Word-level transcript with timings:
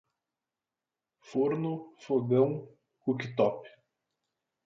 Forno, 1.19 1.93
fogão, 1.99 2.67
cooktop 3.01 3.67